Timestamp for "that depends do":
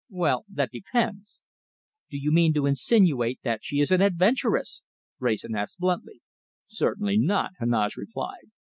0.49-2.17